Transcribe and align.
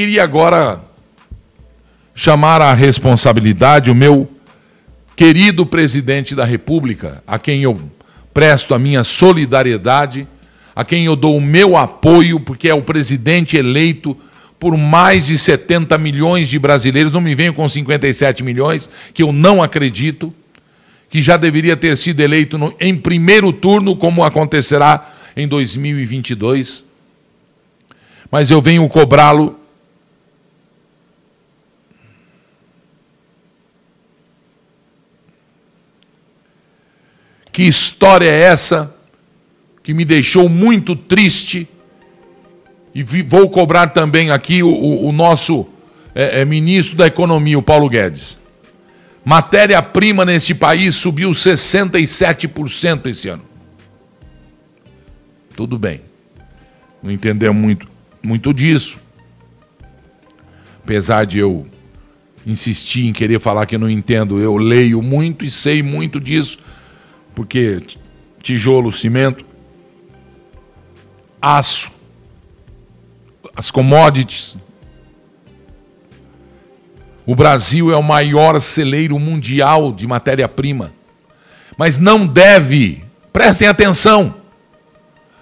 queria 0.00 0.24
agora 0.24 0.82
chamar 2.14 2.62
à 2.62 2.72
responsabilidade 2.72 3.90
o 3.90 3.94
meu 3.94 4.30
querido 5.14 5.66
presidente 5.66 6.34
da 6.34 6.42
República, 6.42 7.22
a 7.26 7.38
quem 7.38 7.62
eu 7.64 7.78
presto 8.32 8.72
a 8.72 8.78
minha 8.78 9.04
solidariedade, 9.04 10.26
a 10.74 10.86
quem 10.86 11.04
eu 11.04 11.14
dou 11.14 11.36
o 11.36 11.40
meu 11.40 11.76
apoio, 11.76 12.40
porque 12.40 12.66
é 12.66 12.72
o 12.72 12.80
presidente 12.80 13.58
eleito 13.58 14.16
por 14.58 14.74
mais 14.74 15.26
de 15.26 15.36
70 15.36 15.98
milhões 15.98 16.48
de 16.48 16.58
brasileiros, 16.58 17.12
não 17.12 17.20
me 17.20 17.34
venham 17.34 17.52
com 17.52 17.68
57 17.68 18.42
milhões, 18.42 18.88
que 19.12 19.22
eu 19.22 19.34
não 19.34 19.62
acredito, 19.62 20.32
que 21.10 21.20
já 21.20 21.36
deveria 21.36 21.76
ter 21.76 21.94
sido 21.98 22.20
eleito 22.20 22.56
no, 22.56 22.74
em 22.80 22.96
primeiro 22.96 23.52
turno, 23.52 23.94
como 23.94 24.24
acontecerá 24.24 25.12
em 25.36 25.46
2022. 25.46 26.86
Mas 28.30 28.50
eu 28.50 28.62
venho 28.62 28.88
cobrá-lo 28.88 29.59
Que 37.52 37.62
história 37.62 38.28
é 38.30 38.40
essa 38.40 38.94
que 39.82 39.92
me 39.92 40.04
deixou 40.04 40.48
muito 40.48 40.94
triste? 40.94 41.68
E 42.94 43.02
vou 43.02 43.48
cobrar 43.50 43.88
também 43.88 44.30
aqui 44.30 44.62
o, 44.62 45.04
o, 45.06 45.12
nosso 45.12 45.66
é, 46.14 46.40
é, 46.40 46.44
ministro 46.44 46.96
da 46.96 47.06
Economia, 47.06 47.58
o 47.58 47.62
Paulo 47.62 47.88
Guedes. 47.88 48.38
Matéria-prima 49.24 50.24
neste 50.24 50.54
país 50.54 50.96
subiu 50.96 51.30
67% 51.30 53.06
esse 53.06 53.28
ano. 53.28 53.44
Tudo 55.56 55.78
bem. 55.78 56.00
Não 57.02 57.10
entendeu 57.10 57.54
muito, 57.54 57.86
muito 58.22 58.52
disso. 58.52 58.98
Apesar 60.82 61.26
de 61.26 61.38
eu 61.38 61.66
insistir 62.46 63.06
em 63.06 63.12
querer 63.12 63.38
falar 63.38 63.66
que 63.66 63.78
não 63.78 63.88
entendo, 63.88 64.40
eu 64.40 64.56
leio 64.56 65.00
muito 65.02 65.44
e 65.44 65.50
sei 65.50 65.82
muito 65.82 66.20
disso 66.20 66.58
porque 67.34 67.82
tijolo, 68.42 68.90
cimento, 68.92 69.44
aço, 71.40 71.90
as 73.54 73.70
commodities. 73.70 74.58
O 77.26 77.34
Brasil 77.34 77.92
é 77.92 77.96
o 77.96 78.02
maior 78.02 78.60
celeiro 78.60 79.18
mundial 79.18 79.92
de 79.92 80.06
matéria-prima. 80.06 80.92
Mas 81.76 81.98
não 81.98 82.26
deve, 82.26 83.04
prestem 83.32 83.68
atenção, 83.68 84.34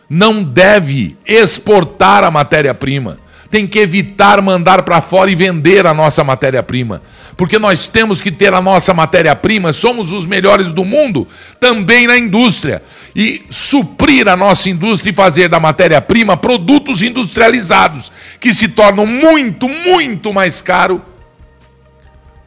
não 0.09 0.43
deve 0.43 1.17
exportar 1.27 2.25
a 2.25 2.31
matéria-prima. 2.31 3.19
Tem 3.51 3.67
que 3.67 3.79
evitar 3.79 4.43
mandar 4.43 4.83
para 4.83 5.01
fora 5.01 5.31
e 5.31 5.35
vender 5.35 5.87
a 5.87 5.95
nossa 5.95 6.23
matéria-prima 6.23 7.03
porque 7.39 7.57
nós 7.57 7.87
temos 7.87 8.21
que 8.21 8.33
ter 8.33 8.53
a 8.53 8.61
nossa 8.61 8.93
matéria-prima, 8.93 9.73
somos 9.73 10.11
os 10.11 10.27
melhores 10.27 10.73
do 10.73 10.85
mundo, 10.85 11.25
também 11.61 12.05
na 12.05 12.19
indústria. 12.19 12.83
E 13.15 13.47
suprir 13.49 14.27
a 14.27 14.37
nossa 14.37 14.69
indústria 14.69 15.13
e 15.13 15.15
fazer 15.15 15.49
da 15.49 15.61
matéria-prima 15.61 16.37
produtos 16.37 17.01
industrializados, 17.01 18.11
que 18.41 18.53
se 18.53 18.67
tornam 18.67 19.07
muito, 19.07 19.69
muito 19.69 20.33
mais 20.33 20.61
caro 20.61 21.01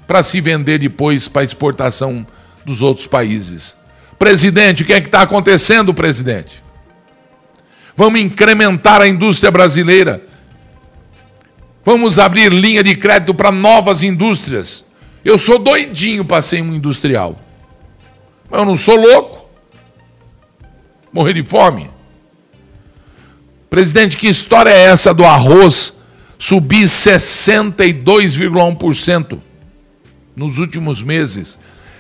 para 0.06 0.22
se 0.24 0.42
vender 0.42 0.78
depois 0.78 1.30
para 1.30 1.46
exportação 1.46 2.28
dos 2.66 2.82
outros 2.82 3.08
países. 3.08 3.78
Presidente, 4.20 4.84
o 4.84 4.86
que 4.86 4.94
é 4.94 5.00
que 5.00 5.08
está 5.08 5.22
acontecendo, 5.22 5.94
presidente? 5.94 6.62
Vamos 7.96 8.20
incrementar 8.20 9.00
a 9.00 9.08
indústria 9.08 9.50
brasileira 9.50 10.22
Vamos 11.84 12.20
abrir 12.20 12.52
linha 12.52 12.84
de 12.84 12.96
crédito 12.96 13.34
para 13.34 13.52
novas 13.52 14.04
indústrias. 14.04 14.86
Eu 15.24 15.38
sou 15.38 15.60
doidinho 15.60 16.26
para 16.26 16.42
ser 16.42 16.62
um 16.62 16.74
industrial. 16.74 17.40
Mas 18.50 18.60
eu 18.60 18.66
não 18.66 18.76
sou 18.76 18.96
louco. 18.96 19.48
Morrer 21.14 21.34
de 21.34 21.44
fome. 21.44 21.90
Presidente, 23.70 24.18
que 24.18 24.28
história 24.28 24.70
é 24.70 24.88
essa 24.88 25.14
do 25.14 25.24
arroz 25.24 25.94
subir 26.38 26.84
62,1% 26.86 29.40
nos 30.36 30.58
últimos 30.58 31.02
meses? 31.04 31.58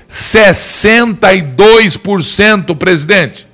62%, 0.09 2.75
presidente. 2.75 3.47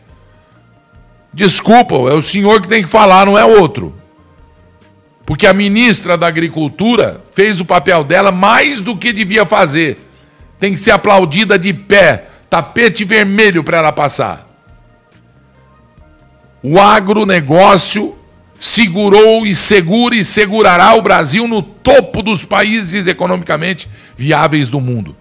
Desculpa, 1.34 1.96
é 1.96 2.14
o 2.14 2.22
senhor 2.22 2.62
que 2.62 2.68
tem 2.68 2.82
que 2.82 2.90
falar, 2.90 3.28
não 3.28 3.38
é 3.38 3.46
outro. 3.46 3.94
Porque 5.28 5.46
a 5.46 5.54
ministra 5.54 6.18
da 6.18 6.26
Agricultura 6.26 7.22
fez 7.36 7.60
o 7.60 7.66
papel 7.66 8.02
dela 8.06 8.32
mais 8.32 8.80
do 8.80 8.96
que 8.96 9.12
devia 9.12 9.46
fazer. 9.46 10.00
Tem 10.58 10.72
que 10.72 10.80
ser 10.80 10.92
aplaudida 10.92 11.60
de 11.60 11.74
pé, 11.74 12.28
tapete 12.50 13.04
vermelho 13.04 13.62
para 13.62 13.80
ela 13.80 13.92
passar. 13.92 14.48
O 16.64 16.80
agronegócio 16.80 18.18
segurou 18.58 19.46
e 19.46 19.54
segura 19.54 20.16
e 20.16 20.24
segurará 20.24 20.96
o 20.96 21.02
Brasil 21.02 21.46
no 21.46 21.62
topo 21.62 22.24
dos 22.24 22.46
países 22.46 23.06
economicamente 23.06 23.90
viáveis 24.16 24.70
do 24.70 24.80
mundo. 24.80 25.14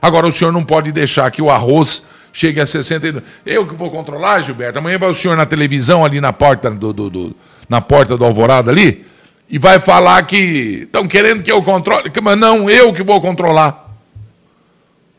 Agora, 0.00 0.26
o 0.26 0.32
senhor 0.32 0.52
não 0.52 0.64
pode 0.64 0.90
deixar 0.90 1.30
que 1.30 1.42
o 1.42 1.50
arroz 1.50 2.02
chegue 2.32 2.62
a 2.62 2.66
62. 2.66 3.22
Eu 3.44 3.66
que 3.66 3.74
vou 3.74 3.90
controlar, 3.90 4.40
Gilberto. 4.40 4.78
Amanhã 4.78 4.96
vai 4.96 5.10
o 5.10 5.14
senhor 5.14 5.36
na 5.36 5.44
televisão 5.44 6.02
ali 6.02 6.18
na 6.18 6.32
porta 6.32 6.70
do, 6.70 6.94
do, 6.94 7.10
do 7.10 7.36
na 7.68 7.82
porta 7.82 8.16
do 8.16 8.24
Alvorada 8.24 8.70
ali 8.70 9.12
e 9.54 9.58
vai 9.58 9.78
falar 9.78 10.26
que 10.26 10.80
estão 10.82 11.06
querendo 11.06 11.40
que 11.40 11.52
eu 11.52 11.62
controle. 11.62 12.10
Mas 12.20 12.36
não, 12.36 12.68
eu 12.68 12.92
que 12.92 13.04
vou 13.04 13.20
controlar. 13.20 13.88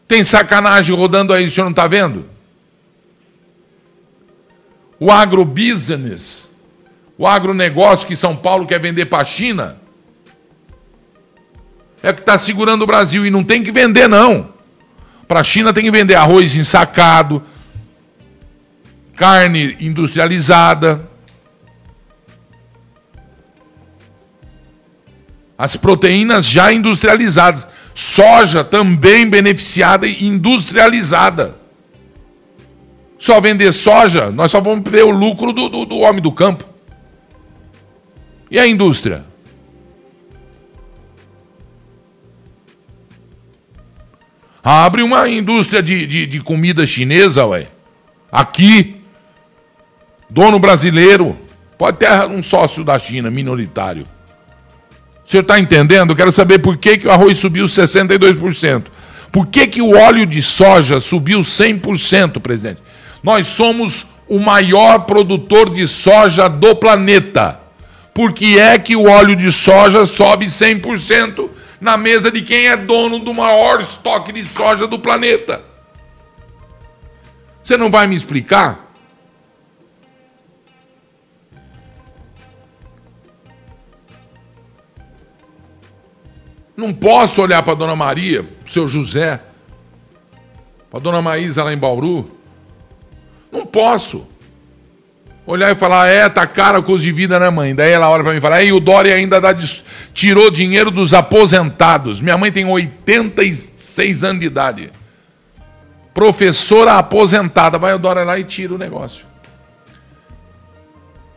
Tem 0.10 0.26
sacanagem 0.26 0.94
rodando 0.94 1.32
aí, 1.32 1.46
o 1.46 1.50
senhor 1.50 1.64
não 1.64 1.72
está 1.72 1.88
vendo? 1.88 2.26
O 5.00 5.10
agrobusiness, 5.10 6.52
o 7.18 7.26
agronegócio 7.26 8.06
que 8.06 8.14
São 8.14 8.36
Paulo 8.36 8.68
quer 8.68 8.78
vender 8.78 9.06
para 9.06 9.22
a 9.22 9.24
China, 9.24 9.78
é 12.04 12.12
que 12.12 12.20
está 12.20 12.38
segurando 12.38 12.82
o 12.82 12.86
Brasil 12.86 13.26
e 13.26 13.32
não 13.32 13.42
tem 13.42 13.64
que 13.64 13.72
vender, 13.72 14.10
não. 14.10 14.50
Para 15.30 15.40
a 15.40 15.44
China 15.46 15.72
tem 15.72 15.86
que 15.86 15.92
vender 15.92 16.16
arroz 16.16 16.58
ensacado, 16.58 17.42
carne 19.16 19.78
industrializada 19.80 21.15
As 25.58 25.76
proteínas 25.76 26.46
já 26.46 26.72
industrializadas. 26.74 27.68
Soja 27.94 28.64
também 28.64 29.30
beneficiada 29.30 30.06
e 30.06 30.26
industrializada. 30.26 31.58
Só 33.18 33.40
vender 33.40 33.72
soja, 33.72 34.30
nós 34.30 34.52
só 34.52 34.60
vamos 34.60 34.90
ter 34.90 35.04
o 35.04 35.10
lucro 35.10 35.54
do, 35.54 35.70
do, 35.70 35.86
do 35.86 35.98
homem 36.00 36.22
do 36.22 36.32
campo. 36.32 36.66
E 38.52 38.60
a 38.60 38.68
indústria? 38.68 39.24
Abre 44.64 45.04
uma 45.04 45.30
indústria 45.30 45.82
de, 45.82 46.06
de, 46.06 46.26
de 46.26 46.42
comida 46.42 46.86
chinesa, 46.86 47.46
ué. 47.46 47.68
Aqui. 48.32 49.02
Dono 50.30 50.60
brasileiro. 50.60 51.38
Pode 51.78 51.98
ter 51.98 52.10
um 52.28 52.42
sócio 52.42 52.84
da 52.84 52.98
China, 52.98 53.30
minoritário. 53.30 54.08
O 55.26 55.30
senhor 55.30 55.42
está 55.42 55.60
entendendo? 55.60 56.12
Eu 56.12 56.16
quero 56.16 56.32
saber 56.32 56.60
por 56.60 56.78
que, 56.78 57.00
que 57.00 57.08
o 57.08 57.12
arroz 57.12 57.40
subiu 57.40 57.66
62%. 57.66 58.84
Por 59.32 59.48
que, 59.48 59.66
que 59.66 59.82
o 59.82 59.98
óleo 59.98 60.26
de 60.26 60.42
soja 60.42 61.00
subiu 61.00 61.40
100%, 61.40 62.40
presidente? 62.40 62.82
Nós 63.24 63.48
somos 63.48 64.06
o 64.28 64.40
maior 64.40 65.00
produtor 65.00 65.72
de 65.72 65.88
soja 65.88 66.48
do 66.48 66.76
planeta. 66.76 67.60
Por 68.14 68.34
que 68.34 68.60
é 68.60 68.78
que 68.78 68.96
o 68.96 69.10
óleo 69.10 69.36
de 69.36 69.52
soja 69.52 70.06
sobe 70.06 70.46
100% 70.46 71.50
na 71.82 71.98
mesa 71.98 72.32
de 72.32 72.44
quem 72.44 72.68
é 72.68 72.78
dono 72.78 73.20
do 73.20 73.34
maior 73.34 73.82
estoque 73.82 74.32
de 74.32 74.44
soja 74.44 74.86
do 74.86 75.00
planeta? 75.00 75.62
Você 77.62 77.76
não 77.76 77.90
vai 77.90 78.06
me 78.06 78.16
explicar? 78.16 78.85
Não 86.76 86.94
posso 86.94 87.42
olhar 87.42 87.64
para 87.64 87.74
dona 87.74 87.96
Maria, 87.96 88.44
para 88.44 88.66
o 88.66 88.70
seu 88.70 88.88
José, 88.88 89.40
para 90.92 91.00
dona 91.00 91.22
Maísa 91.22 91.64
lá 91.64 91.74
em 91.74 91.78
Bauru. 91.78 92.30
Não 93.52 93.66
posso. 93.66 94.28
Olhar 95.48 95.72
e 95.72 95.76
falar, 95.76 96.08
é, 96.08 96.28
tá 96.28 96.48
caro 96.48 96.80
o 96.80 96.84
custo 96.84 97.04
de 97.04 97.12
vida, 97.12 97.40
né, 97.40 97.50
mãe? 97.52 97.76
Daí 97.76 97.92
ela 97.92 98.10
olha 98.10 98.24
para 98.24 98.32
mim 98.32 98.40
e 98.40 98.42
fala, 98.42 98.64
e 98.64 98.74
o 98.74 98.80
Dória 98.80 99.14
ainda 99.14 99.40
dá, 99.40 99.56
tirou 100.14 100.50
dinheiro 100.50 100.90
dos 100.90 101.14
aposentados. 101.14 102.20
Minha 102.20 102.36
mãe 102.36 102.52
tem 102.52 102.66
86 102.66 104.24
anos 104.24 104.40
de 104.40 104.48
idade. 104.48 104.92
Professora 106.16 106.94
aposentada. 106.94 107.78
Vai 107.78 107.94
o 107.94 108.00
Dória 108.00 108.24
lá 108.24 108.40
e 108.40 108.44
tira 108.44 108.74
o 108.74 108.78
negócio. 108.78 109.28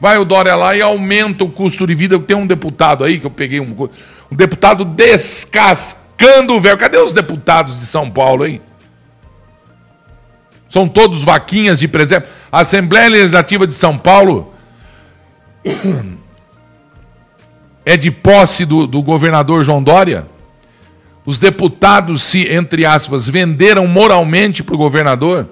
Vai 0.00 0.17
o 0.17 0.25
Dória 0.25 0.55
lá 0.55 0.75
e 0.75 0.81
aumenta 0.81 1.44
o 1.44 1.50
custo 1.50 1.87
de 1.87 1.94
vida. 1.94 2.19
Tem 2.19 2.37
um 2.37 2.46
deputado 2.46 3.05
aí 3.05 3.19
que 3.19 3.26
eu 3.26 3.31
peguei 3.31 3.61
um, 3.61 3.88
um 4.30 4.36
deputado 4.36 4.84
descascando 4.84 6.54
o 6.54 6.60
velho. 6.60 6.76
Cadê 6.76 6.98
os 6.98 7.12
deputados 7.12 7.80
de 7.80 7.86
São 7.86 8.10
Paulo, 8.10 8.46
hein? 8.46 8.60
São 10.69 10.86
todos 10.86 11.25
vaquinhas 11.25 11.78
de 11.80 11.88
presépio. 11.88 12.30
A 12.52 12.60
Assembleia 12.60 13.08
Legislativa 13.08 13.66
de 13.66 13.75
São 13.75 13.96
Paulo 13.96 14.52
é 17.84 17.96
de 17.96 18.10
posse 18.10 18.66
do, 18.66 18.86
do 18.86 19.02
governador 19.02 19.64
João 19.64 19.82
Dória. 19.82 20.28
Os 21.25 21.38
deputados 21.38 22.22
se, 22.22 22.46
entre 22.52 22.84
aspas, 22.84 23.26
venderam 23.28 23.86
moralmente 23.86 24.62
para 24.62 24.75
o 24.75 24.78
governador. 24.78 25.48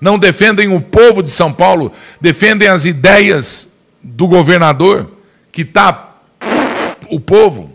Não 0.00 0.18
defendem 0.18 0.74
o 0.74 0.80
povo 0.80 1.22
de 1.22 1.30
São 1.30 1.52
Paulo, 1.52 1.92
defendem 2.20 2.68
as 2.68 2.84
ideias 2.84 3.72
do 4.02 4.26
governador, 4.26 5.10
que 5.50 5.62
está 5.62 6.14
o 7.08 7.20
povo. 7.20 7.71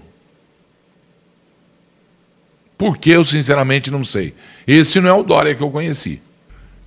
Por 2.77 2.97
que 2.97 3.09
eu 3.09 3.23
sinceramente 3.23 3.89
não 3.89 4.03
sei. 4.03 4.33
Esse 4.67 4.99
não 5.01 5.09
é 5.09 5.13
o 5.13 5.23
Dória 5.23 5.55
que 5.55 5.63
eu 5.63 5.71
conheci. 5.71 6.21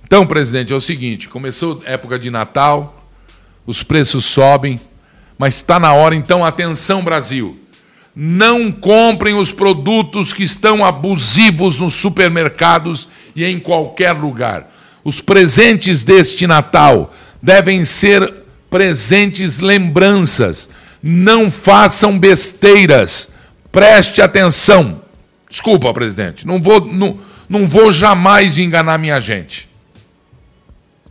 Então, 0.03 0.25
presidente, 0.25 0.71
é 0.71 0.75
o 0.75 0.81
seguinte: 0.81 1.27
começou 1.27 1.81
época 1.85 2.17
de 2.17 2.29
Natal, 2.29 3.05
os 3.65 3.83
preços 3.83 4.25
sobem, 4.25 4.79
mas 5.37 5.55
está 5.55 5.79
na 5.79 5.93
hora, 5.93 6.15
então, 6.15 6.45
atenção, 6.45 7.03
Brasil. 7.03 7.57
Não 8.15 8.71
comprem 8.71 9.35
os 9.35 9.51
produtos 9.51 10.33
que 10.33 10.43
estão 10.43 10.83
abusivos 10.83 11.79
nos 11.79 11.93
supermercados 11.93 13.07
e 13.35 13.45
em 13.45 13.57
qualquer 13.57 14.11
lugar. 14.11 14.69
Os 15.03 15.21
presentes 15.21 16.03
deste 16.03 16.45
Natal 16.45 17.13
devem 17.41 17.85
ser 17.85 18.33
presentes 18.69 19.59
lembranças. 19.59 20.69
Não 21.01 21.49
façam 21.49 22.19
besteiras. 22.19 23.31
Preste 23.71 24.21
atenção. 24.21 25.00
Desculpa, 25.51 25.93
presidente. 25.93 26.47
Não 26.47 26.61
vou, 26.61 26.79
não, 26.87 27.19
não 27.49 27.67
vou 27.67 27.91
jamais 27.91 28.57
enganar 28.57 28.97
minha 28.97 29.19
gente. 29.19 29.69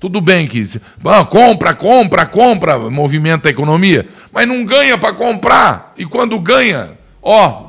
Tudo 0.00 0.18
bem 0.18 0.48
que 0.48 0.64
ah, 1.04 1.26
compra, 1.26 1.74
compra, 1.74 2.26
compra, 2.26 2.78
movimenta 2.78 3.48
a 3.48 3.50
economia, 3.50 4.08
mas 4.32 4.48
não 4.48 4.64
ganha 4.64 4.96
para 4.96 5.12
comprar. 5.12 5.92
E 5.94 6.06
quando 6.06 6.38
ganha, 6.38 6.96
ó, 7.22 7.66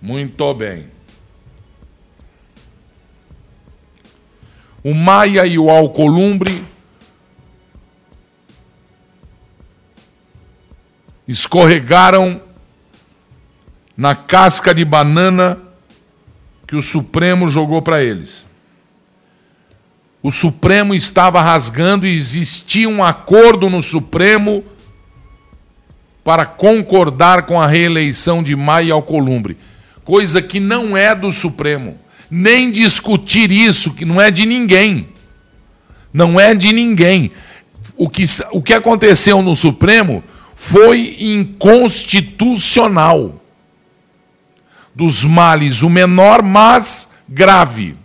muito 0.00 0.54
bem. 0.54 0.86
O 4.82 4.94
Maia 4.94 5.44
e 5.44 5.58
o 5.58 5.68
Alcolumbre 5.68 6.64
escorregaram 11.28 12.40
na 13.94 14.16
casca 14.16 14.74
de 14.74 14.86
banana 14.86 15.71
que 16.72 16.76
o 16.76 16.80
Supremo 16.80 17.50
jogou 17.50 17.82
para 17.82 18.02
eles 18.02 18.46
o 20.22 20.30
Supremo 20.30 20.94
estava 20.94 21.42
rasgando 21.42 22.06
e 22.06 22.14
existia 22.14 22.88
um 22.88 23.04
acordo 23.04 23.68
no 23.68 23.82
Supremo 23.82 24.64
para 26.22 26.46
concordar 26.46 27.42
com 27.42 27.60
a 27.60 27.66
reeleição 27.66 28.42
de 28.42 28.56
Maia 28.56 28.94
Alcolumbre, 28.94 29.58
coisa 30.02 30.40
que 30.40 30.58
não 30.60 30.96
é 30.96 31.14
do 31.14 31.30
Supremo. 31.32 31.98
Nem 32.30 32.70
discutir 32.70 33.50
isso, 33.50 33.92
que 33.92 34.06
não 34.06 34.20
é 34.20 34.30
de 34.30 34.46
ninguém. 34.46 35.08
Não 36.12 36.38
é 36.38 36.54
de 36.54 36.72
ninguém. 36.72 37.32
O 37.96 38.08
que, 38.08 38.22
o 38.52 38.62
que 38.62 38.72
aconteceu 38.72 39.42
no 39.42 39.56
Supremo 39.56 40.22
foi 40.54 41.16
inconstitucional. 41.20 43.41
Dos 44.94 45.24
males, 45.24 45.82
o 45.82 45.88
menor, 45.88 46.42
mas 46.42 47.10
grave. 47.28 47.96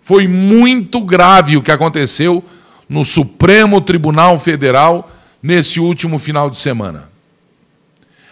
Foi 0.00 0.28
muito 0.28 1.00
grave 1.00 1.56
o 1.56 1.62
que 1.62 1.72
aconteceu 1.72 2.44
no 2.88 3.04
Supremo 3.04 3.80
Tribunal 3.80 4.38
Federal 4.38 5.10
nesse 5.42 5.80
último 5.80 6.18
final 6.18 6.48
de 6.48 6.56
semana. 6.56 7.10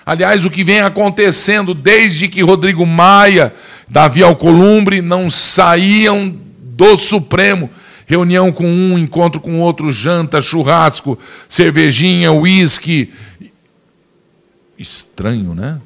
Aliás, 0.07 0.45
o 0.45 0.51
que 0.51 0.63
vem 0.63 0.81
acontecendo 0.81 1.75
desde 1.75 2.29
que 2.29 2.43
Rodrigo 2.43 2.85
Maia, 2.85 3.55
Davi 3.89 4.23
Alcolumbre 4.23 5.01
não 5.01 5.31
saíam 5.31 6.37
do 6.59 6.97
Supremo. 6.97 7.71
Reunião 8.07 8.53
com 8.53 8.67
um, 8.67 8.99
encontro 8.99 9.41
com 9.41 9.61
outro, 9.61 9.91
janta, 9.91 10.43
churrasco, 10.43 11.19
cervejinha, 11.49 12.33
uísque. 12.33 13.13
Estranho, 14.79 15.55
né? 15.55 15.81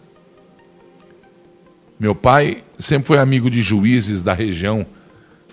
Meu 1.98 2.14
pai 2.14 2.62
sempre 2.78 3.08
foi 3.08 3.18
amigo 3.18 3.50
de 3.50 3.60
juízes 3.60 4.22
da 4.22 4.32
região 4.32 4.86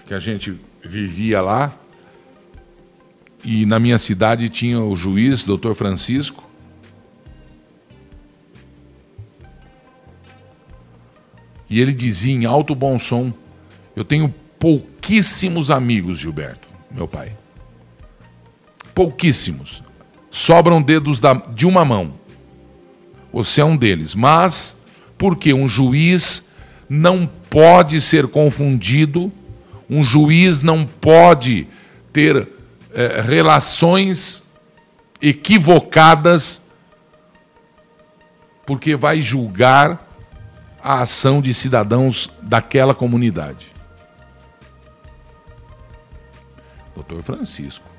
que 0.06 0.14
a 0.14 0.20
gente 0.20 0.56
vivia 0.84 1.42
lá. 1.42 1.74
E 3.44 3.66
na 3.66 3.80
minha 3.80 3.98
cidade 3.98 4.50
tinha 4.50 4.80
o 4.80 4.96
juiz, 4.96 5.44
doutor 5.44 5.76
Francisco. 5.76 6.44
E 11.70 11.80
ele 11.80 11.94
dizia 11.94 12.34
em 12.34 12.46
alto 12.46 12.76
bom 12.76 12.98
som: 13.00 13.34
Eu 13.96 14.06
tenho 14.06 14.34
pouquíssimos 14.60 15.72
amigos, 15.72 16.18
Gilberto, 16.18 16.68
meu 16.92 17.08
pai. 17.08 17.36
Pouquíssimos. 18.94 19.84
Sobram 20.30 20.82
dedos 20.82 21.20
da, 21.20 21.34
de 21.34 21.66
uma 21.66 21.84
mão. 21.84 22.14
Você 23.32 23.62
é 23.62 23.66
um 23.66 23.76
deles. 23.76 24.16
Mas, 24.16 24.78
porque 25.18 25.54
um 25.54 25.68
juiz 25.68 26.50
não 26.90 27.26
pode 27.26 28.00
ser 28.02 28.28
confundido 28.28 29.32
um 29.90 30.04
juiz 30.04 30.62
não 30.62 30.86
pode 30.86 31.68
ter 32.12 32.48
é, 32.94 33.22
relações 33.22 34.50
equivocadas, 35.22 36.64
porque 38.66 38.96
vai 38.96 39.22
julgar 39.22 40.08
a 40.82 41.02
ação 41.02 41.42
de 41.42 41.54
cidadãos 41.54 42.30
daquela 42.42 42.96
comunidade. 42.96 43.74
Doutor 46.96 47.22
Francisco. 47.22 47.95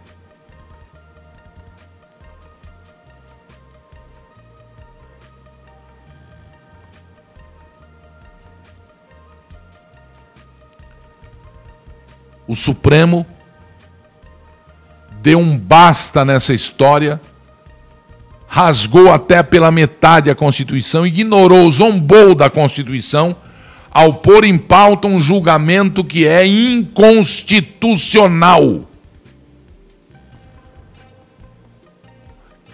O 12.47 12.55
Supremo 12.55 13.27
deu 15.21 15.39
um 15.39 15.59
basta 15.59 16.25
nessa 16.25 16.55
história, 16.55 17.21
rasgou 18.47 19.13
até 19.13 19.43
pela 19.43 19.73
metade 19.73 20.31
a 20.31 20.35
Constituição, 20.35 21.07
ignorou, 21.07 21.71
zombou 21.71 22.35
da 22.35 22.49
Constituição, 22.49 23.37
ao 23.91 24.15
pôr 24.15 24.45
em 24.45 24.57
pauta 24.57 25.07
um 25.09 25.21
julgamento 25.21 26.03
que 26.05 26.27
é 26.27 26.47
inconstitucional. 26.47 28.89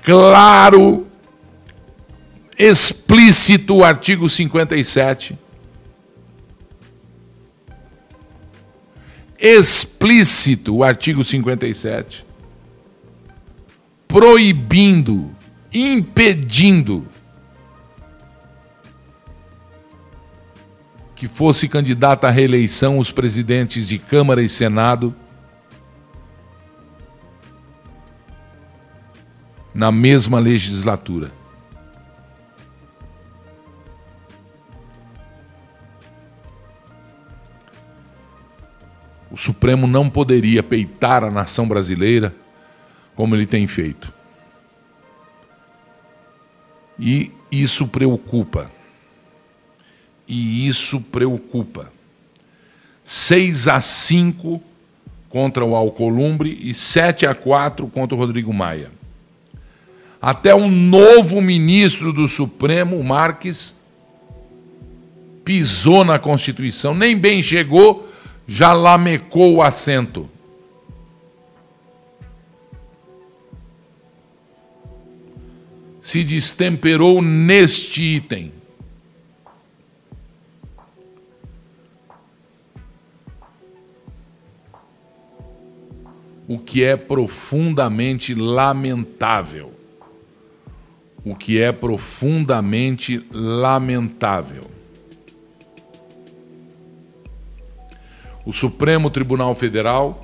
Claro, 0.03 1.07
explícito 2.59 3.77
o 3.77 3.85
artigo 3.85 4.29
57 4.29 5.39
explícito 9.43 10.77
o 10.77 10.85
artigo 10.85 11.25
57, 11.25 12.25
proibindo, 14.07 15.35
impedindo 15.75 17.05
que 21.17 21.27
fosse 21.27 21.69
candidata 21.69 22.29
à 22.29 22.31
reeleição 22.31 22.99
os 22.99 23.11
presidentes 23.11 23.89
de 23.89 23.99
Câmara 23.99 24.43
e 24.45 24.49
Senado 24.49 25.13
na 29.75 29.91
mesma 29.91 30.39
legislatura. 30.39 31.42
O 39.33 39.37
Supremo 39.39 39.87
não 39.87 40.11
poderia 40.11 40.63
peitar 40.63 41.25
a 41.25 41.31
nação 41.31 41.67
brasileira 41.67 42.35
como 43.17 43.35
ele 43.35 43.47
tem 43.47 43.67
feito. 43.67 44.13
E 46.99 47.31
isso 47.51 47.89
preocupa. 47.89 48.71
E 50.29 50.69
isso 50.69 51.01
preocupa. 51.01 51.91
6 53.05 53.69
a 53.69 53.81
5 53.81 54.63
contra 55.31 55.65
o 55.65 55.75
Alcolumbre 55.75 56.59
e 56.63 56.75
7 56.75 57.25
a 57.25 57.35
4 57.35 57.87
contra 57.89 58.15
o 58.15 58.19
Rodrigo 58.19 58.53
Maia. 58.53 58.91
Até 60.21 60.55
um 60.55 60.69
novo 60.71 61.41
ministro 61.41 62.13
do 62.13 62.29
Supremo, 62.29 63.03
Marques, 63.03 63.81
pisou 65.43 66.05
na 66.05 66.19
Constituição, 66.19 66.95
nem 66.95 67.17
bem 67.17 67.41
chegou, 67.41 68.12
já 68.47 68.73
lamecou 68.73 69.57
o 69.57 69.63
assento. 69.63 70.29
Se 76.01 76.25
destemperou 76.25 77.23
neste 77.23 78.03
item. 78.03 78.53
o 86.53 86.59
que 86.59 86.85
é 86.85 86.97
profundamente 86.97 88.35
lamentável. 88.35 89.73
O 91.25 91.35
que 91.35 91.59
é 91.59 91.73
profundamente 91.73 93.27
lamentável. 93.33 94.72
O 98.45 98.53
Supremo 98.53 99.09
Tribunal 99.09 99.55
Federal 99.55 100.21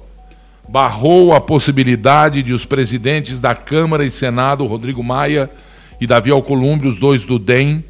barrou 0.68 1.32
a 1.32 1.40
possibilidade 1.40 2.42
de 2.42 2.52
os 2.52 2.64
presidentes 2.64 3.38
da 3.40 3.54
Câmara 3.54 4.04
e 4.04 4.10
Senado, 4.10 4.66
Rodrigo 4.66 5.02
Maia 5.02 5.48
e 6.00 6.06
Davi 6.06 6.30
Alcolumbre, 6.30 6.88
os 6.88 6.98
dois 6.98 7.24
do 7.24 7.38
DEM, 7.38 7.82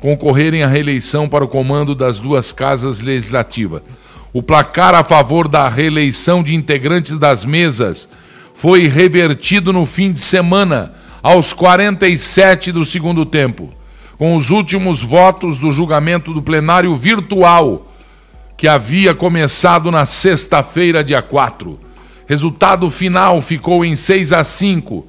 concorrerem 0.00 0.62
à 0.62 0.66
reeleição 0.66 1.28
para 1.28 1.44
o 1.44 1.48
comando 1.48 1.94
das 1.94 2.18
duas 2.18 2.52
casas 2.52 3.00
legislativas. 3.00 3.82
O 4.32 4.42
placar 4.42 4.94
a 4.94 5.04
favor 5.04 5.48
da 5.48 5.68
reeleição 5.68 6.42
de 6.42 6.54
integrantes 6.54 7.18
das 7.18 7.44
mesas 7.44 8.08
foi 8.54 8.86
revertido 8.86 9.72
no 9.72 9.84
fim 9.84 10.12
de 10.12 10.20
semana, 10.20 10.94
aos 11.22 11.52
47 11.52 12.72
do 12.72 12.84
segundo 12.84 13.26
tempo, 13.26 13.68
com 14.16 14.36
os 14.36 14.50
últimos 14.50 15.02
votos 15.02 15.58
do 15.58 15.70
julgamento 15.70 16.32
do 16.32 16.40
plenário 16.40 16.94
virtual, 16.96 17.89
que 18.60 18.68
havia 18.68 19.14
começado 19.14 19.90
na 19.90 20.04
sexta-feira, 20.04 21.02
dia 21.02 21.22
4. 21.22 21.80
Resultado 22.26 22.90
final 22.90 23.40
ficou 23.40 23.86
em 23.86 23.96
6 23.96 24.34
a 24.34 24.44
5 24.44 25.08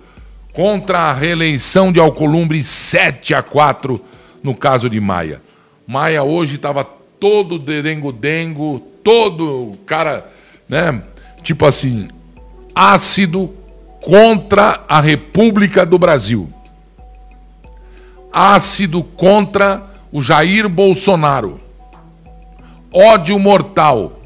contra 0.54 1.00
a 1.00 1.14
reeleição 1.14 1.92
de 1.92 2.00
Alcolumbre 2.00 2.64
7 2.64 3.34
a 3.34 3.44
4 3.44 4.00
no 4.42 4.56
caso 4.56 4.90
de 4.90 5.02
Maia. 5.02 5.42
Maia 5.86 6.24
hoje 6.24 6.56
estava 6.56 6.86
todo 6.86 7.60
derengo-dengo, 7.60 8.80
todo 9.04 9.74
cara, 9.86 10.26
né? 10.70 11.04
Tipo 11.44 11.66
assim, 11.66 12.08
ácido 12.74 13.54
contra 14.00 14.80
a 14.88 15.02
República 15.02 15.86
do 15.86 16.00
Brasil. 16.00 16.50
Ácido 18.32 19.04
contra 19.04 19.92
o 20.10 20.22
Jair 20.22 20.70
Bolsonaro. 20.70 21.60
Ódio 22.92 23.40
mortal. 23.40 24.20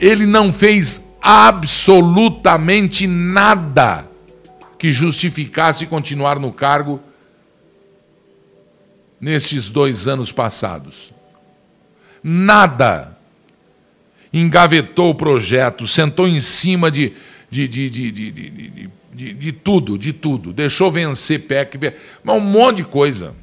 Ele 0.00 0.24
não 0.24 0.52
fez 0.52 1.08
absolutamente 1.20 3.06
nada 3.06 4.08
que 4.78 4.92
justificasse 4.92 5.86
continuar 5.86 6.38
no 6.38 6.52
cargo 6.52 7.00
nestes 9.20 9.68
dois 9.68 10.06
anos 10.06 10.32
passados. 10.32 11.12
Nada 12.22 13.16
engavetou 14.32 15.10
o 15.10 15.14
projeto, 15.14 15.86
sentou 15.86 16.28
em 16.28 16.40
cima 16.40 16.90
de, 16.90 17.12
de, 17.50 17.66
de, 17.66 17.90
de, 17.90 18.10
de, 18.10 18.30
de, 18.30 18.90
de, 19.12 19.34
de 19.34 19.52
tudo, 19.52 19.98
de 19.98 20.12
tudo. 20.12 20.52
Deixou 20.52 20.90
vencer 20.90 21.40
PEC, 21.40 21.94
um 22.26 22.40
monte 22.40 22.78
de 22.78 22.84
coisa. 22.84 23.34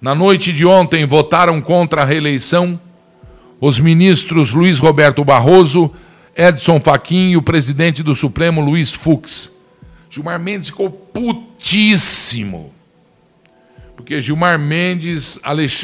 Na 0.00 0.14
noite 0.14 0.52
de 0.52 0.64
ontem, 0.64 1.04
votaram 1.04 1.60
contra 1.60 2.02
a 2.02 2.04
reeleição 2.04 2.80
os 3.60 3.78
ministros 3.78 4.54
Luiz 4.54 4.78
Roberto 4.78 5.24
Barroso, 5.24 5.90
Edson 6.36 6.78
Fachin 6.78 7.30
e 7.30 7.36
o 7.36 7.42
presidente 7.42 8.02
do 8.02 8.14
Supremo, 8.14 8.60
Luiz 8.60 8.92
Fux. 8.92 9.52
Gilmar 10.08 10.38
Mendes 10.38 10.68
ficou 10.68 10.90
putíssimo 10.90 12.72
porque 14.08 14.22
Gilmar 14.22 14.58
Mendes, 14.58 15.38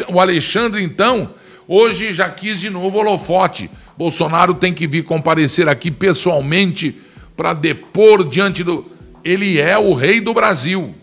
o 0.08 0.18
Alexandre, 0.18 0.82
então, 0.82 1.34
hoje 1.68 2.10
já 2.14 2.30
quis 2.30 2.58
de 2.58 2.70
novo 2.70 2.96
holofote. 2.96 3.68
Bolsonaro 3.98 4.54
tem 4.54 4.72
que 4.72 4.86
vir 4.86 5.02
comparecer 5.04 5.68
aqui 5.68 5.90
pessoalmente 5.90 6.96
para 7.36 7.52
depor 7.52 8.26
diante 8.26 8.64
do. 8.64 8.90
Ele 9.22 9.60
é 9.60 9.76
o 9.76 9.92
rei 9.92 10.22
do 10.22 10.32
Brasil. 10.32 10.94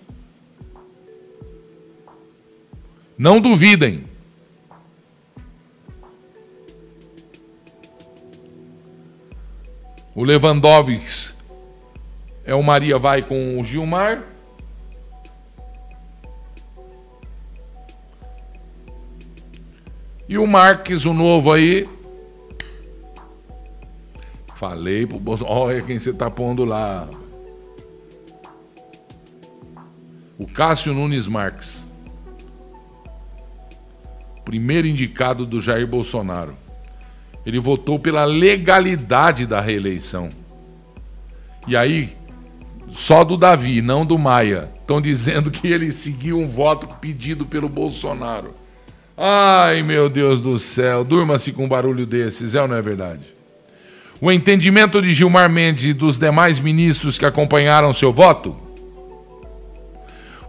Não 3.21 3.39
duvidem. 3.39 4.03
O 10.15 10.23
Lewandowski 10.23 11.35
é 12.43 12.55
o 12.55 12.63
Maria 12.63 12.97
vai 12.97 13.21
com 13.21 13.59
o 13.59 13.63
Gilmar. 13.63 14.23
E 20.27 20.35
o 20.39 20.47
Marques, 20.47 21.05
o 21.05 21.13
novo 21.13 21.53
aí. 21.53 21.87
Falei 24.55 25.05
pro 25.05 25.19
Bolsonaro. 25.19 25.59
Olha 25.59 25.81
quem 25.83 25.99
você 25.99 26.11
tá 26.11 26.31
pondo 26.31 26.65
lá. 26.65 27.07
O 30.39 30.47
Cássio 30.47 30.91
Nunes 30.91 31.27
Marques. 31.27 31.90
Primeiro 34.45 34.87
indicado 34.87 35.45
do 35.45 35.61
Jair 35.61 35.87
Bolsonaro. 35.87 36.55
Ele 37.45 37.59
votou 37.59 37.97
pela 37.99 38.25
legalidade 38.25 39.45
da 39.45 39.59
reeleição. 39.59 40.29
E 41.67 41.75
aí, 41.75 42.09
só 42.89 43.23
do 43.23 43.37
Davi, 43.37 43.81
não 43.81 44.05
do 44.05 44.17
Maia, 44.17 44.69
estão 44.75 45.01
dizendo 45.01 45.49
que 45.49 45.67
ele 45.67 45.91
seguiu 45.91 46.39
um 46.39 46.47
voto 46.47 46.87
pedido 46.99 47.45
pelo 47.45 47.69
Bolsonaro. 47.69 48.53
Ai, 49.17 49.83
meu 49.83 50.09
Deus 50.09 50.41
do 50.41 50.57
céu, 50.57 51.03
durma-se 51.03 51.51
com 51.51 51.65
um 51.65 51.69
barulho 51.69 52.05
desses, 52.05 52.55
é 52.55 52.61
ou 52.61 52.67
não 52.67 52.75
é 52.75 52.81
verdade? 52.81 53.25
O 54.19 54.31
entendimento 54.31 55.01
de 55.01 55.11
Gilmar 55.11 55.49
Mendes 55.49 55.85
e 55.85 55.93
dos 55.93 56.19
demais 56.19 56.59
ministros 56.59 57.17
que 57.17 57.25
acompanharam 57.25 57.93
seu 57.93 58.11
voto 58.11 58.70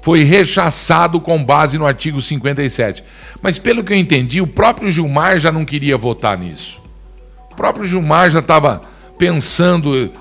foi 0.02 0.24
rechaçado 0.24 1.20
com 1.20 1.42
base 1.42 1.78
no 1.78 1.86
artigo 1.86 2.20
57. 2.20 3.02
Mas 3.40 3.58
pelo 3.58 3.82
que 3.82 3.92
eu 3.92 3.96
entendi, 3.96 4.40
o 4.40 4.46
próprio 4.46 4.90
Gilmar 4.90 5.38
já 5.38 5.50
não 5.50 5.64
queria 5.64 5.96
votar 5.96 6.36
nisso. 6.36 6.82
O 7.50 7.54
próprio 7.54 7.86
Gilmar 7.86 8.28
já 8.28 8.40
estava 8.40 8.82
pensando, 9.16 10.12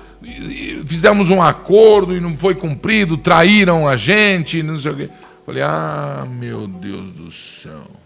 fizemos 0.86 1.28
um 1.30 1.42
acordo 1.42 2.16
e 2.16 2.20
não 2.20 2.36
foi 2.36 2.54
cumprido, 2.54 3.16
traíram 3.16 3.88
a 3.88 3.96
gente, 3.96 4.62
não 4.62 4.78
sei 4.78 4.92
o 4.92 4.96
quê. 4.96 5.10
Falei, 5.44 5.62
ah, 5.62 6.24
meu 6.30 6.68
Deus 6.68 7.10
do 7.12 7.30
céu. 7.32 8.01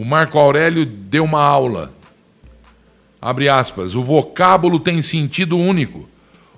O 0.00 0.04
Marco 0.06 0.38
Aurélio 0.38 0.86
deu 0.86 1.24
uma 1.24 1.42
aula. 1.42 1.92
Abre 3.20 3.50
aspas. 3.50 3.94
O 3.94 4.02
vocábulo 4.02 4.80
tem 4.80 5.02
sentido 5.02 5.58
único. 5.58 6.08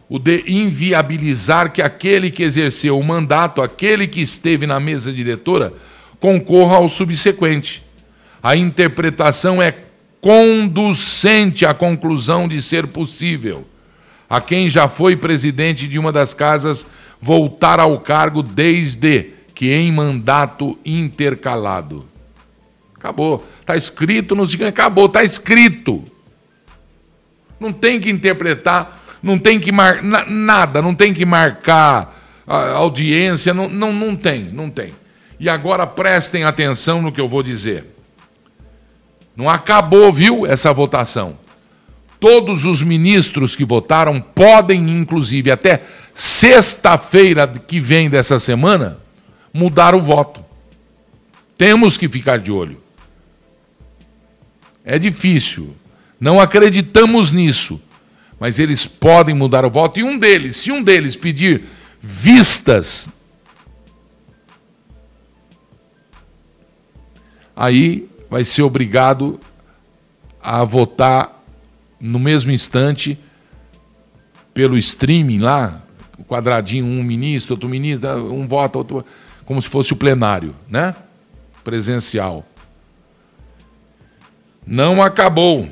O 0.09 0.17
de 0.17 0.45
inviabilizar 0.47 1.73
que 1.73 1.83
aquele 1.83 2.31
que 2.31 2.45
exerceu 2.45 2.97
o 2.97 3.03
mandato, 3.03 3.61
aquele 3.61 4.07
que 4.07 4.21
esteve 4.21 4.65
na 4.65 4.79
mesa 4.79 5.13
diretora, 5.13 5.73
concorra 6.21 6.77
ao 6.77 6.89
subsequente. 6.89 7.83
A 8.41 8.55
interpretação 8.55 9.61
é 9.61 9.75
conducente 10.21 11.67
à 11.67 11.75
conclusão 11.75 12.47
de 12.47 12.63
ser 12.63 12.87
possível 12.87 13.67
a 14.31 14.41
quem 14.41 14.71
já 14.71 14.87
foi 14.87 15.17
presidente 15.17 15.89
de 15.89 15.99
uma 15.99 16.13
das 16.13 16.33
casas 16.33 16.87
voltar 17.21 17.81
ao 17.81 17.99
cargo 17.99 18.41
desde 18.41 19.31
que 19.53 19.73
em 19.73 19.91
mandato 19.91 20.79
intercalado. 20.85 22.12
Acabou. 23.03 23.45
Está 23.61 23.75
escrito, 23.75 24.37
não 24.37 24.47
significa 24.47 24.69
acabou, 24.69 25.07
está 25.07 25.25
escrito. 25.25 26.05
Não 27.59 27.73
tem 27.73 27.99
que 27.99 28.09
interpretar, 28.09 29.19
não 29.21 29.37
tem 29.37 29.59
que 29.59 29.73
mar... 29.73 30.01
nada, 30.03 30.81
não 30.81 30.95
tem 30.95 31.13
que 31.13 31.27
marcar 31.27 32.17
audiência, 32.47 33.53
não, 33.53 33.69
não, 33.69 33.93
não 33.93 34.15
tem, 34.15 34.45
não 34.53 34.71
tem. 34.71 34.95
E 35.41 35.49
agora 35.49 35.85
prestem 35.87 36.45
atenção 36.45 37.03
no 37.03 37.11
que 37.11 37.21
eu 37.21 37.27
vou 37.27 37.43
dizer. 37.43 37.87
Não 39.35 39.49
acabou, 39.49 40.13
viu, 40.13 40.47
essa 40.47 40.73
votação. 40.73 41.39
todos 42.23 42.65
os 42.65 42.83
ministros 42.83 43.57
que 43.57 43.65
votaram 43.65 44.21
podem, 44.21 44.89
inclusive, 44.91 45.51
até 45.51 45.83
sexta-feira 46.15 47.49
que 47.49 47.81
vem 47.81 48.09
dessa 48.09 48.39
semana, 48.39 49.01
mudar 49.53 49.93
o 49.93 50.01
voto. 50.01 50.45
Temos 51.59 51.99
que 51.99 52.09
ficar 52.09 52.39
de 52.39 52.53
olho. 52.53 52.82
É 54.85 54.99
difícil. 54.99 55.75
Não 56.21 56.41
acreditamos 56.41 57.33
nisso. 57.33 57.81
Mas 58.39 58.59
eles 58.59 58.87
podem 58.87 59.35
mudar 59.35 59.65
o 59.65 59.71
voto. 59.71 60.01
E 60.01 60.03
um 60.03 60.19
deles, 60.19 60.57
se 60.57 60.73
um 60.73 60.83
deles 60.83 61.15
pedir 61.15 61.65
vistas, 62.01 63.09
aí 67.55 68.09
vai 68.29 68.43
ser 68.43 68.63
obrigado 68.63 69.39
a 70.43 70.65
votar 70.65 71.45
no 72.01 72.19
mesmo 72.19 72.51
instante 72.51 73.17
pelo 74.53 74.77
streaming 74.77 75.39
lá, 75.39 75.81
o 76.19 76.25
quadradinho, 76.25 76.85
um 76.85 77.03
ministro, 77.03 77.55
outro 77.55 77.69
ministro, 77.69 78.33
um 78.33 78.47
voto, 78.47 78.77
outro, 78.77 79.07
como 79.45 79.63
se 79.63 79.69
fosse 79.69 79.93
o 79.93 79.97
plenário, 79.97 80.55
né? 80.69 80.95
Presencial. 81.63 82.45
Não 84.73 85.03
acabou. 85.03 85.69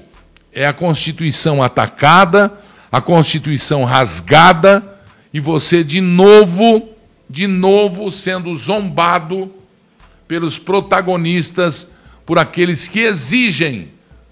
É 0.53 0.67
a 0.67 0.75
Constituição 0.75 1.63
atacada, 1.63 2.53
a 2.93 3.01
Constituição 3.01 3.83
rasgada 3.83 5.01
e 5.33 5.41
você 5.41 5.83
de 5.83 6.03
novo, 6.03 6.87
de 7.27 7.47
novo 7.47 8.11
sendo 8.11 8.55
zombado 8.55 9.51
pelos 10.29 10.59
protagonistas, 10.59 11.93
por 12.27 12.39
aqueles 12.39 12.89
que 12.89 13.01
exigem 13.01 13.89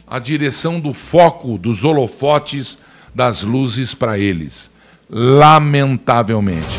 a 0.07 0.19
direção 0.19 0.79
do 0.79 0.93
foco 0.93 1.57
dos 1.57 1.83
holofotes 1.83 2.79
das 3.15 3.43
luzes 3.43 3.95
para 3.95 4.19
eles. 4.19 4.71
Lamentavelmente. 5.09 6.79